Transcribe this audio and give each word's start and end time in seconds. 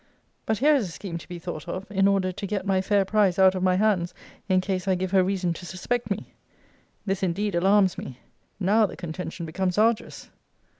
But 0.47 0.57
here 0.57 0.73
is 0.73 0.89
a 0.89 0.91
scheme 0.91 1.19
to 1.19 1.27
be 1.27 1.37
thought 1.37 1.67
of, 1.67 1.85
in 1.91 2.07
order 2.07 2.31
to 2.31 2.47
'get 2.47 2.65
my 2.65 2.81
fair 2.81 3.05
prize 3.05 3.37
out 3.37 3.53
of 3.53 3.61
my 3.61 3.75
hands, 3.75 4.15
in 4.49 4.59
case 4.59 4.87
I 4.87 4.95
give 4.95 5.11
her 5.11 5.23
reason 5.23 5.53
to 5.53 5.63
suspect 5.63 6.09
me.' 6.09 6.33
This 7.05 7.21
indeed 7.21 7.53
alarms 7.53 7.99
me. 7.99 8.17
Now 8.59 8.87
the 8.87 8.97
contention 8.97 9.45
becomes 9.45 9.77
arduous. 9.77 10.31